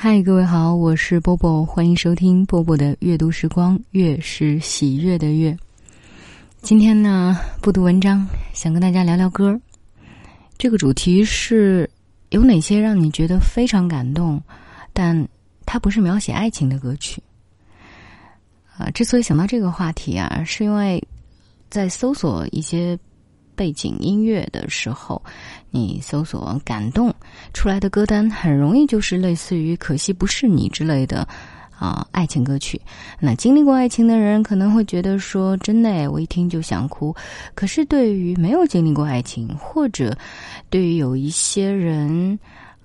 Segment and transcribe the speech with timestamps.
[0.00, 5.58] 嗨，各位好，我是波波，欢迎收听波波的阅读时光，月是喜悦的月。
[6.62, 9.60] 今天呢，不读文章，想跟大家聊聊歌。
[10.56, 11.90] 这个主题是
[12.30, 14.40] 有哪些让你觉得非常感动，
[14.92, 15.28] 但
[15.66, 17.20] 它不是描写爱情的歌曲。
[18.76, 21.02] 啊，之所以想到这个话题啊，是因为
[21.68, 22.96] 在搜索一些。
[23.58, 25.20] 背景音乐的时候，
[25.72, 27.12] 你搜索“感动”
[27.52, 31.26] 出来的歌单，很容易就是类似于“可惜不是你”之类的
[31.76, 32.80] 啊爱情歌曲。
[33.18, 37.12] 那经历过爱情的人可能会觉得说：“真的，我一听就想哭。”
[37.56, 40.16] 可是对于没有经历过爱情，或者
[40.70, 42.38] 对于有一些人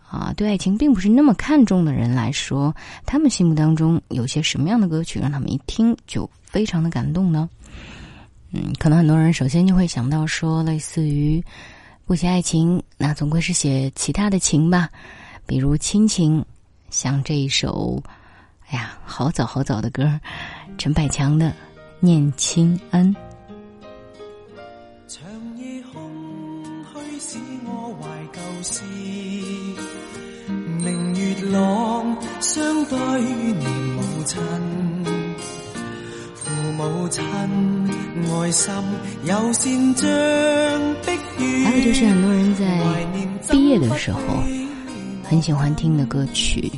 [0.09, 7.47] 啊对爱情并不是那么看重的人来说，他们心目当中有些什么样的歌曲让他们一听就非常的感动呢？
[8.55, 11.43] 嗯，可能很多人首先就会想到说，类似于
[12.05, 14.89] 不写爱情，那总归是写其他的情吧，
[15.47, 16.45] 比如亲情，
[16.91, 17.99] 像这一首，
[18.67, 20.19] 哎呀，好早好早的歌，
[20.77, 21.47] 陈百强的
[21.99, 23.11] 《念亲恩》。
[25.07, 25.23] 长
[25.57, 26.01] 夜空
[26.93, 28.83] 虚使我怀旧事，
[30.83, 34.39] 明月朗相对念母亲
[39.53, 39.93] 亲。
[41.63, 43.07] 还有就是很多人在
[43.51, 44.19] 毕业的时候
[45.23, 46.71] 很喜欢听的歌曲，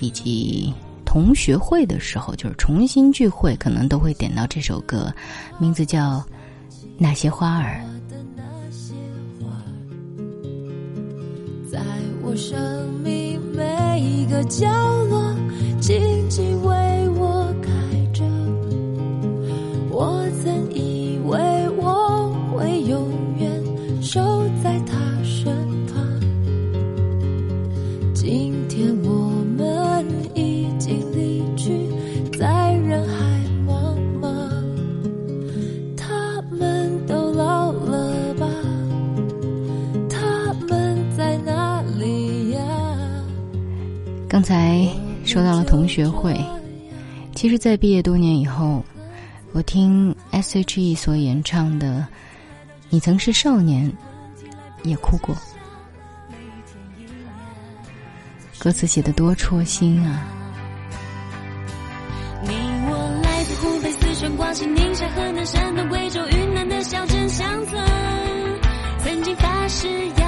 [0.00, 0.72] 以及
[1.04, 5.12] 同学会的时候，就是重新聚会，可能都会点到这首歌，
[5.58, 6.18] 名字叫
[6.98, 7.80] 《那些花儿》。
[11.72, 11.80] 在
[12.22, 12.58] 我生
[13.02, 14.66] 命每一个角
[15.08, 15.34] 落，
[44.34, 44.84] 刚才
[45.24, 46.36] 说到了同学会，
[47.36, 48.84] 其实，在毕业多年以后。
[49.52, 52.04] 我听 S.H.E 所演唱的
[52.90, 53.88] 《你曾是少年》，
[54.82, 55.36] 也哭过。
[58.58, 60.26] 歌词写的多戳心啊！
[62.42, 62.48] 你
[62.88, 67.80] 我来自湖北、四川、广西、宁夏、河南、山东、贵州、云南的小镇乡村，
[68.98, 70.23] 曾经发誓要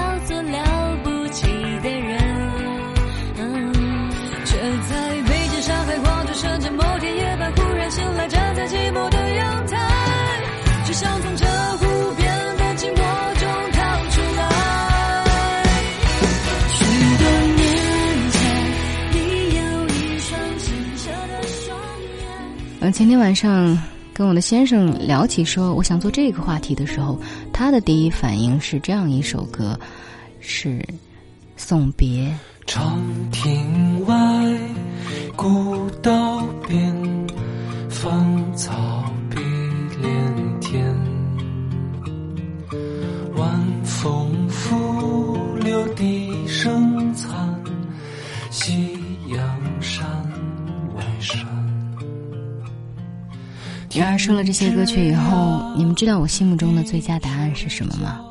[22.93, 23.77] 前天晚上
[24.15, 27.19] 跟我的先生聊起说我想做这个话题的时候，
[27.53, 29.79] 他的第一反应是这样一首歌，
[30.41, 30.69] 是
[31.57, 32.25] 《送别》。
[32.67, 34.17] 长亭外，
[35.37, 37.27] 古道边，
[37.89, 39.05] 芳草
[54.27, 58.25] 说了这些歌曲以后，你们知道我心目中的最佳答案是什么吗？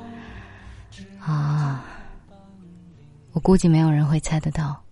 [1.21, 1.85] 啊，
[3.31, 4.83] 我估计没有人会猜得到。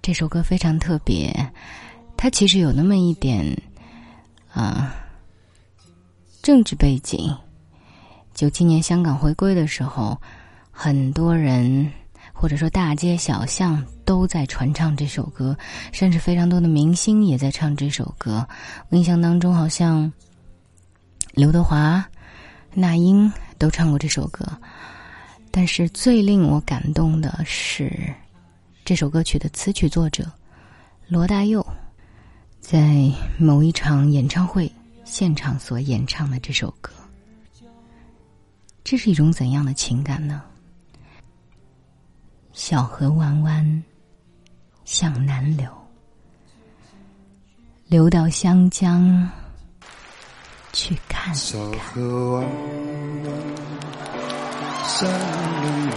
[0.00, 1.52] 这首歌非常特别，
[2.16, 3.60] 它其实有那么一点
[4.54, 4.94] 啊
[6.40, 7.36] 政治背景。
[8.32, 10.18] 九七年香港回归的时候，
[10.70, 11.92] 很多人。
[12.38, 15.56] 或者说，大街小巷都在传唱这首歌，
[15.90, 18.46] 甚至非常多的明星也在唱这首歌。
[18.90, 20.12] 我印象当中，好像
[21.32, 22.06] 刘德华、
[22.74, 24.46] 那英都唱过这首歌。
[25.50, 27.90] 但是最令我感动的是，
[28.84, 30.30] 这首歌曲的词曲作者
[31.08, 31.66] 罗大佑，
[32.60, 34.70] 在某一场演唱会
[35.06, 36.92] 现场所演唱的这首歌。
[38.84, 40.42] 这是一种怎样的情感呢？
[42.56, 43.82] 小河弯弯
[44.86, 45.68] 向南流，
[47.86, 49.30] 流到湘江
[50.72, 51.34] 去看看。
[51.34, 52.42] 小河弯
[53.24, 53.32] 弯
[54.86, 55.94] 向南流，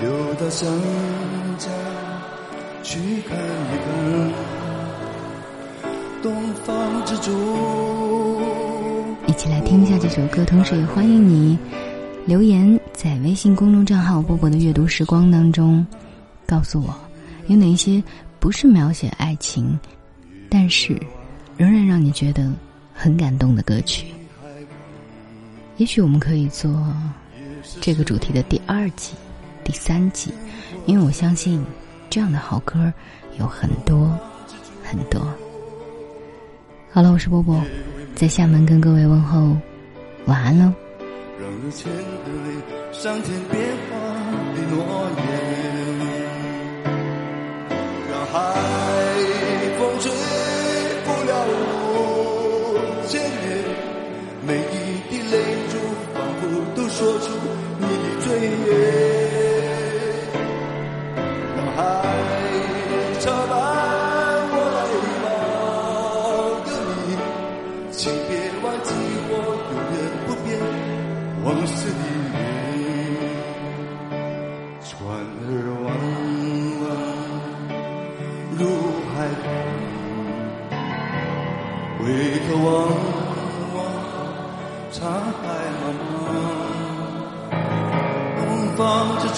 [0.00, 0.68] 流到湘
[1.56, 1.70] 江
[2.82, 4.32] 去看一看。
[6.20, 7.30] 东方之珠，
[9.28, 11.56] 一起来听一下这首歌，同时也欢迎你
[12.26, 12.79] 留言。
[13.02, 15.86] 在微信公众账号波波的阅读时光当中，
[16.44, 16.94] 告诉我
[17.46, 18.04] 有哪些
[18.38, 19.80] 不是描写爱情，
[20.50, 21.00] 但是
[21.56, 22.52] 仍然让你觉得
[22.92, 24.08] 很感动的歌曲。
[25.78, 26.94] 也许我们可以做
[27.80, 29.14] 这个主题的第二集、
[29.64, 30.30] 第三集，
[30.84, 31.64] 因为我相信
[32.10, 32.92] 这样的好歌
[33.38, 34.14] 有很多
[34.84, 35.26] 很多。
[36.92, 37.64] 好了，我是波波，
[38.14, 39.56] 在厦门跟各位问候，
[40.26, 40.70] 晚安喽。
[41.62, 43.60] 流千的泪，上天变
[43.90, 43.96] 化
[44.54, 44.76] 的诺
[45.16, 45.59] 言。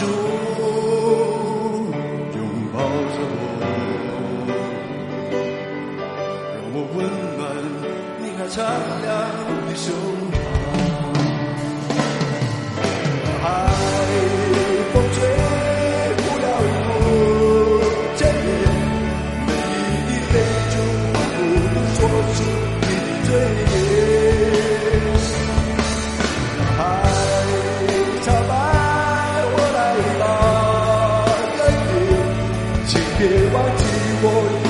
[0.02, 0.31] You.
[34.22, 34.61] por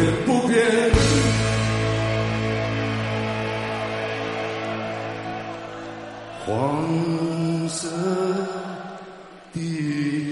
[0.00, 0.58] 变不变？
[6.46, 7.88] 黄色
[9.52, 10.29] 的。